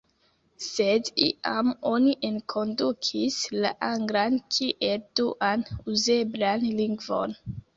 [0.67, 7.39] Sed iam oni enkondukis la anglan kiel duan uzeblan lingvon.